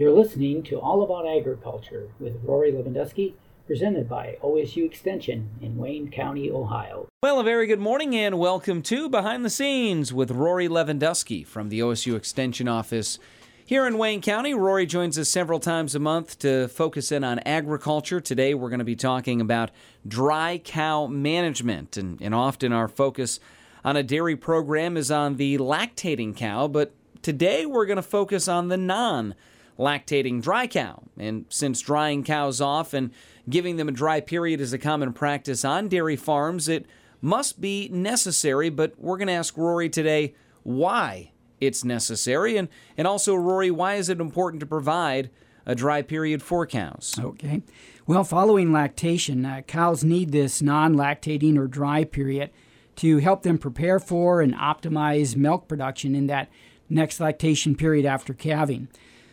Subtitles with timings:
[0.00, 3.34] You're listening to All About Agriculture with Rory Lewandowski,
[3.66, 7.06] presented by OSU Extension in Wayne County, Ohio.
[7.22, 11.68] Well, a very good morning and welcome to Behind the Scenes with Rory Lewandowski from
[11.68, 13.18] the OSU Extension office.
[13.62, 17.38] Here in Wayne County, Rory joins us several times a month to focus in on
[17.40, 18.22] agriculture.
[18.22, 19.70] Today, we're going to be talking about
[20.08, 23.38] dry cow management, and, and often our focus
[23.84, 28.48] on a dairy program is on the lactating cow, but today we're going to focus
[28.48, 29.34] on the non
[29.80, 31.02] lactating dry cow.
[31.18, 33.10] And since drying cows off and
[33.48, 36.86] giving them a dry period is a common practice on dairy farms, it
[37.20, 38.68] must be necessary.
[38.68, 42.56] But we're going to ask Rory today why it's necessary.
[42.56, 45.30] And, and also, Rory, why is it important to provide
[45.66, 47.14] a dry period for cows?
[47.18, 47.62] Okay.
[48.06, 52.50] Well, following lactation, uh, cows need this non lactating or dry period
[52.96, 56.50] to help them prepare for and optimize milk production in that
[56.90, 58.88] next lactation period after calving.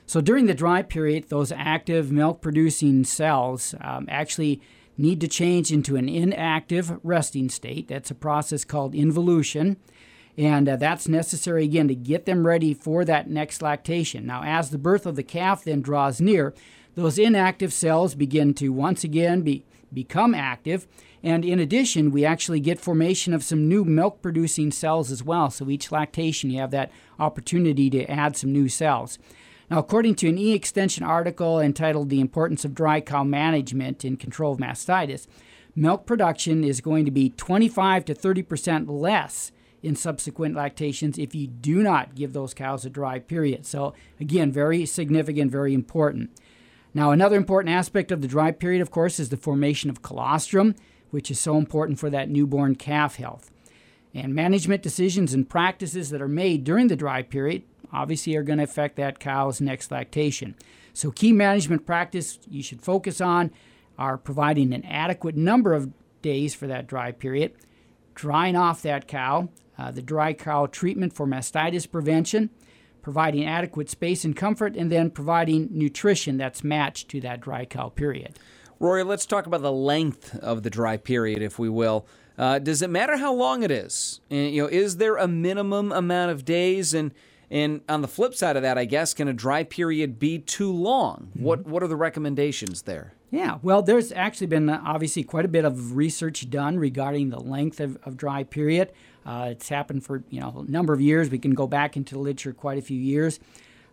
[0.07, 4.61] So during the dry period, those active milk producing cells um, actually
[4.97, 7.89] need to change into an inactive resting state.
[7.89, 9.77] That's a process called involution.
[10.37, 14.25] And uh, that's necessary again to get them ready for that next lactation.
[14.25, 16.53] Now, as the birth of the calf then draws near,
[16.95, 20.87] those inactive cells begin to once again be, become active.
[21.21, 25.49] And in addition, we actually get formation of some new milk producing cells as well.
[25.49, 29.19] So each lactation, you have that opportunity to add some new cells.
[29.69, 34.15] Now, according to an e extension article entitled The Importance of Dry Cow Management in
[34.15, 35.27] Control of Mastitis,
[35.75, 39.51] milk production is going to be 25 to 30 percent less
[39.83, 43.65] in subsequent lactations if you do not give those cows a dry period.
[43.65, 46.31] So, again, very significant, very important.
[46.93, 50.75] Now, another important aspect of the dry period, of course, is the formation of colostrum,
[51.11, 53.51] which is so important for that newborn calf health.
[54.13, 58.57] And management decisions and practices that are made during the dry period obviously are going
[58.57, 60.55] to affect that cow's next lactation.
[60.93, 63.51] So, key management practice you should focus on
[63.97, 67.53] are providing an adequate number of days for that dry period,
[68.15, 72.49] drying off that cow, uh, the dry cow treatment for mastitis prevention,
[73.01, 77.89] providing adequate space and comfort, and then providing nutrition that's matched to that dry cow
[77.89, 78.37] period.
[78.79, 82.05] Rory, let's talk about the length of the dry period, if we will.
[82.37, 84.19] Uh, does it matter how long it is?
[84.29, 86.93] And, you know, is there a minimum amount of days?
[86.93, 87.11] And
[87.49, 90.71] and on the flip side of that, I guess, can a dry period be too
[90.71, 91.29] long?
[91.31, 91.43] Mm-hmm.
[91.43, 93.13] What What are the recommendations there?
[93.29, 97.39] Yeah, well, there's actually been uh, obviously quite a bit of research done regarding the
[97.39, 98.91] length of, of dry period.
[99.25, 101.29] Uh, it's happened for you know a number of years.
[101.29, 103.39] We can go back into the literature quite a few years.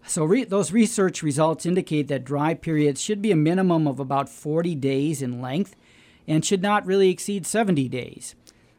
[0.07, 4.29] So re- those research results indicate that dry periods should be a minimum of about
[4.29, 5.75] 40 days in length,
[6.29, 8.35] and should not really exceed 70 days.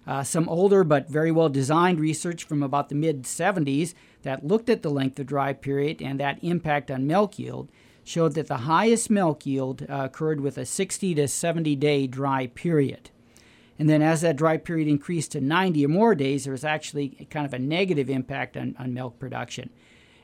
[0.08, 4.70] Uh, some older but very well designed research from about the mid 70s that looked
[4.70, 7.70] at the length of dry period and that impact on milk yield
[8.04, 12.48] showed that the highest milk yield uh, occurred with a 60 to 70 day dry
[12.48, 13.10] period.
[13.78, 17.28] And then as that dry period increased to 90 or more days, there was actually
[17.30, 19.70] kind of a negative impact on, on milk production.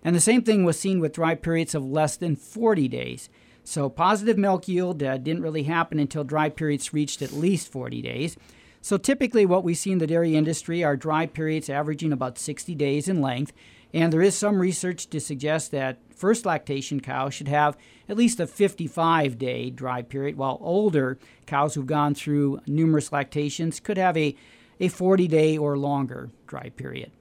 [0.03, 3.29] And the same thing was seen with dry periods of less than 40 days.
[3.63, 8.01] So positive milk yield uh, didn't really happen until dry periods reached at least 40
[8.01, 8.37] days.
[8.81, 12.73] So typically, what we see in the dairy industry are dry periods averaging about 60
[12.75, 13.53] days in length.
[13.93, 17.77] And there is some research to suggest that first lactation cows should have
[18.09, 23.79] at least a 55 day dry period, while older cows who've gone through numerous lactations
[23.79, 24.35] could have a,
[24.79, 27.11] a 40 day or longer dry period.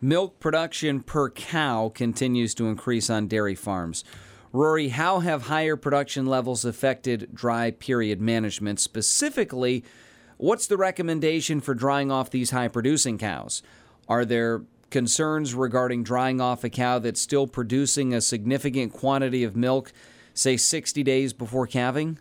[0.00, 4.02] Milk production per cow continues to increase on dairy farms.
[4.52, 8.80] Rory, how have higher production levels affected dry period management?
[8.80, 9.84] Specifically,
[10.42, 13.62] what's the recommendation for drying off these high producing cows?
[14.08, 19.54] Are there concerns regarding drying off a cow that's still producing a significant quantity of
[19.54, 19.92] milk,
[20.34, 22.18] say 60 days before calving?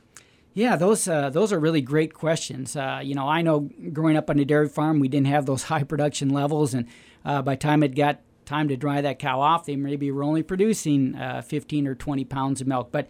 [0.54, 2.76] Yeah, those uh, those are really great questions.
[2.76, 5.64] Uh, you know, I know growing up on a dairy farm, we didn't have those
[5.72, 6.88] high production levels, and
[7.26, 10.44] uh, by time it got time to dry that cow off, they maybe were only
[10.44, 12.90] producing uh, 15 or 20 pounds of milk.
[12.92, 13.10] But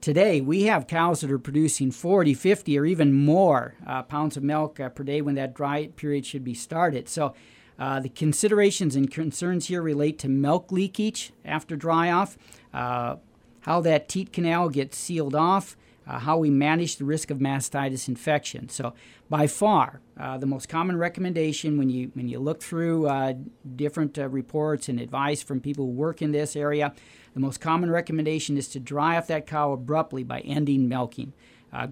[0.00, 4.42] today, we have cows that are producing 40, 50, or even more uh, pounds of
[4.42, 7.08] milk uh, per day when that dry period should be started.
[7.08, 7.34] So
[7.78, 12.36] uh, the considerations and concerns here relate to milk leakage after dry off,
[12.74, 13.16] uh,
[13.60, 18.08] how that teat canal gets sealed off, uh, how we manage the risk of mastitis
[18.08, 18.68] infection.
[18.68, 18.94] So,
[19.28, 23.10] by far, uh, the most common recommendation when you when you look through
[23.76, 26.94] different reports and advice from people who work in this area,
[27.38, 31.32] the most common recommendation is to dry off that cow abruptly by ending milking.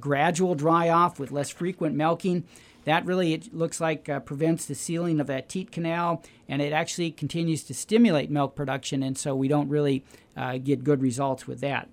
[0.01, 2.45] gradual dry off with less frequent milking
[2.87, 6.73] that really it looks like uh, prevents the sealing of that teat canal, and it
[6.73, 10.05] actually continues to stimulate milk production, and so we don't really
[10.37, 11.89] uh, get good results with that.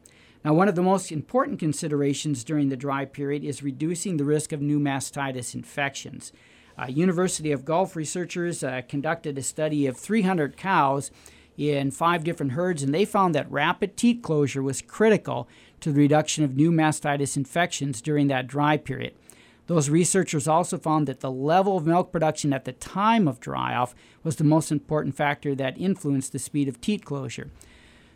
[0.45, 4.51] Now, one of the most important considerations during the dry period is reducing the risk
[4.51, 6.31] of new mastitis infections.
[6.77, 11.09] Uh, University of Guelph researchers uh, conducted a study of 300 cows
[11.57, 15.47] in five different herds, and they found that rapid teat closure was critical
[15.79, 19.13] to the reduction of new mastitis infections during that dry period.
[19.67, 23.75] Those researchers also found that the level of milk production at the time of dry
[23.75, 27.49] off was the most important factor that influenced the speed of teat closure.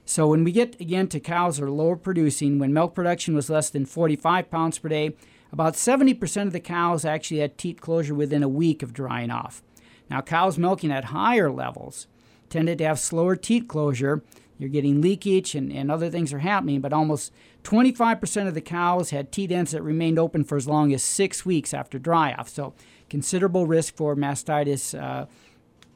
[0.04, 3.50] So, when we get again to cows that are lower producing, when milk production was
[3.50, 5.16] less than 45 pounds per day,
[5.51, 9.62] about 70% of the cows actually had teat closure within a week of drying off.
[10.10, 12.07] Now, cows milking at higher levels
[12.50, 14.24] tended to have slower teat closure.
[14.58, 17.32] You're getting leakage and, and other things are happening, but almost
[17.64, 21.46] 25% of the cows had teat ends that remained open for as long as six
[21.46, 22.50] weeks after dry off.
[22.50, 22.74] So,
[23.10, 25.28] considerable risk for mastitis uh,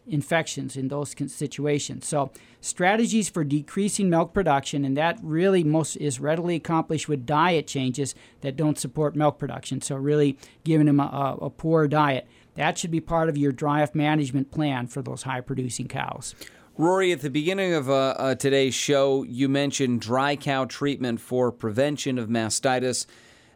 [0.08, 2.06] infections in those situations.
[2.06, 7.68] So, strategies for decreasing milk production, and that really most is readily accomplished with diet
[7.68, 9.82] changes that don't support milk production.
[9.82, 12.28] So, really giving them a, a poor diet.
[12.56, 16.36] That should be part of your dry off management plan for those high producing cows.
[16.78, 21.52] Rory, at the beginning of uh, uh, today's show, you mentioned dry cow treatment for
[21.52, 23.06] prevention of mastitis.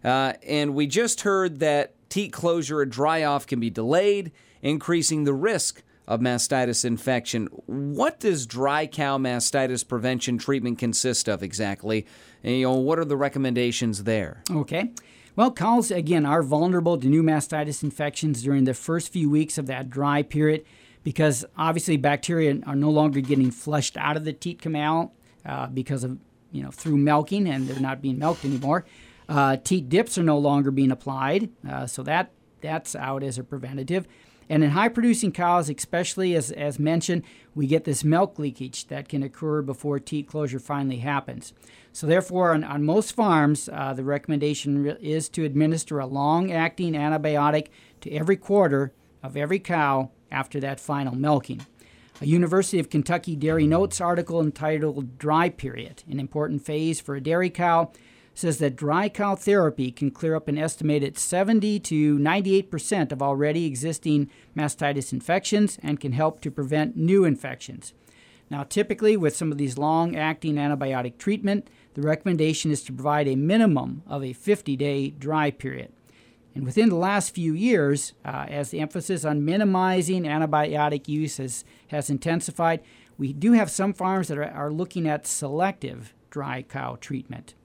[0.04, 4.32] Uh, and we just heard that teat closure at dry off can be delayed,
[4.62, 7.48] increasing the risk of mastitis infection.
[7.66, 12.06] What does dry cow mastitis prevention treatment consist of exactly?
[12.44, 14.44] And, you know, what are the recommendations there?
[14.52, 14.92] Okay.
[15.36, 19.68] Well, cows, again, are vulnerable to new mastitis infections during the first few weeks of
[19.68, 20.64] that dry period
[21.04, 25.14] because obviously bacteria are no longer getting flushed out of the teat canal
[25.46, 26.18] uh, because of,
[26.54, 28.86] you know, through milking and they're not being milked anymore.
[29.28, 33.44] Uh, teat dips are no longer being applied, uh, so that that's out as a
[33.44, 34.08] preventative.
[34.50, 37.24] And in high producing cows, especially as, as mentioned,
[37.56, 41.54] we get this milk leakage that can occur before teat closure finally happens.
[41.92, 46.94] So, therefore, on, on most farms, uh, the recommendation is to administer a long acting
[46.94, 47.68] antibiotic
[48.02, 48.94] to every quarter
[49.24, 51.66] of every cow after that final milking.
[52.22, 57.22] A University of Kentucky Dairy Notes article entitled Dry Period, an important phase for a
[57.22, 57.92] dairy cow,
[58.36, 63.22] says that dry cow therapy can clear up an estimated 70 to 98 percent of
[63.22, 67.94] already existing mastitis infections and can help to prevent new infections.
[68.52, 73.28] Now, typically, with some of these long acting antibiotic treatment, the recommendation is to provide
[73.28, 75.92] a minimum of a 50 day dry period.
[76.54, 81.66] And within the last few years, uh, as the emphasis on minimizing antibiotic use has,
[81.88, 82.82] has intensified,
[83.18, 87.56] we do have some farms that are, are looking at selective dry cow treatment.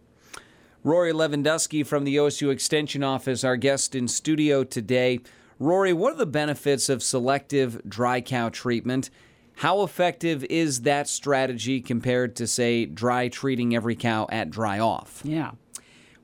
[0.82, 5.20] Rory Lewandowski from the OSU Extension Office, our guest in studio today.
[5.58, 9.10] Rory, what are the benefits of selective dry cow treatment?
[9.56, 15.20] How effective is that strategy compared to, say, dry treating every cow at dry off?
[15.22, 15.50] Yeah.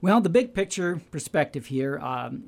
[0.00, 2.44] Well, the big picture perspective here um,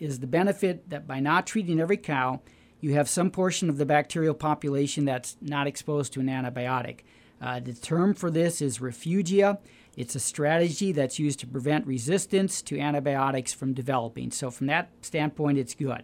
[0.00, 2.40] is the benefit that by not treating every cow,
[2.80, 7.00] you have some portion of the bacterial population that's not exposed to an antibiotic.
[7.40, 9.58] Uh, the term for this is refugia.
[9.96, 14.30] It's a strategy that's used to prevent resistance to antibiotics from developing.
[14.30, 16.02] So, from that standpoint, it's good.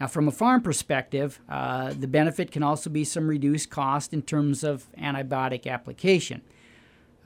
[0.00, 4.22] Now, from a farm perspective, uh, the benefit can also be some reduced cost in
[4.22, 6.40] terms of antibiotic application.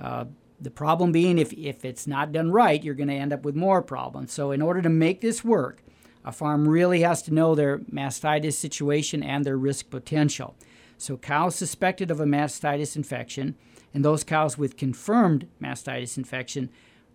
[0.00, 0.25] Uh,
[0.61, 3.55] the problem being, if, if it's not done right, you're going to end up with
[3.55, 4.32] more problems.
[4.32, 5.81] So, in order to make this work,
[6.24, 10.56] a farm really has to know their mastitis situation and their risk potential.
[10.98, 13.55] So, cows suspected of a mastitis infection
[13.94, 16.69] and those cows with confirmed mastitis infection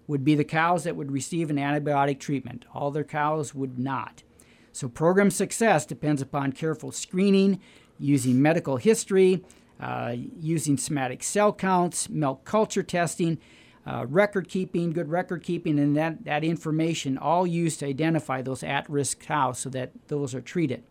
[0.08, 2.66] would be the cows that would receive an antibiotic treatment.
[2.74, 4.24] All their cows would not.
[4.72, 7.60] So, program success depends upon careful screening,
[8.00, 9.44] using medical history,
[9.80, 13.38] uh, using somatic cell counts, milk culture testing,
[13.86, 18.64] uh, record keeping, good record keeping, and that, that information all used to identify those
[18.64, 20.84] at risk cows so that those are treated.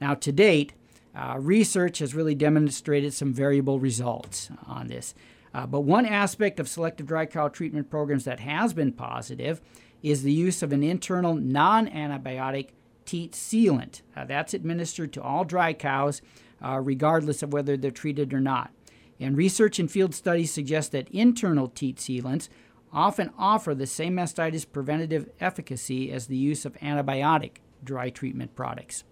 [0.00, 0.72] Now, to date,
[1.14, 5.14] uh, research has really demonstrated some variable results on this.
[5.54, 9.60] Uh, but one aspect of selective dry cow treatment programs that has been positive
[10.02, 12.70] is the use of an internal non antibiotic
[13.04, 14.02] teat sealant.
[14.16, 16.20] Uh, that's administered to all dry cows,
[16.62, 18.72] uh, regardless of whether they're treated or not.
[19.20, 22.48] And research and field studies suggest that internal teat sealants
[22.92, 29.04] often offer the same mastitis preventative efficacy as the use of antibiotic dry treatment products.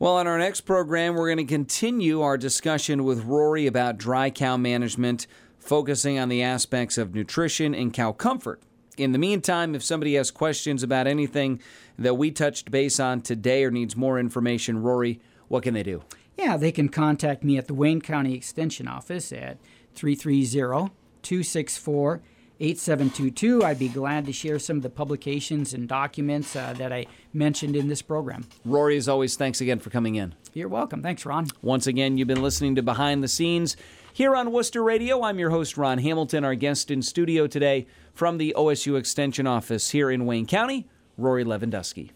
[0.00, 4.28] Well, on our next program, we're going to continue our discussion with Rory about dry
[4.28, 5.28] cow management,
[5.60, 8.60] focusing on the aspects of nutrition and cow comfort
[8.98, 11.60] In the meantime, if somebody has questions about anything
[11.96, 16.02] that we touched base on today or needs more information, Rory, what can they do?
[16.36, 19.58] Yeah, they can contact me at the Wayne County Extension Office at
[19.94, 20.90] 330
[21.22, 22.20] 264
[22.60, 23.64] 8722.
[23.64, 27.76] I'd be glad to share some of the publications and documents uh, that I mentioned
[27.76, 28.46] in this program.
[28.64, 30.34] Rory, as always, thanks again for coming in.
[30.52, 31.02] You're welcome.
[31.02, 31.48] Thanks, Ron.
[31.62, 33.76] Once again, you've been listening to Behind the Scenes
[34.12, 35.22] here on Wooster Radio.
[35.22, 36.44] I'm your host, Ron Hamilton.
[36.44, 40.86] Our guest in studio today from the OSU Extension Office here in Wayne County,
[41.18, 42.10] Rory Lewandowski.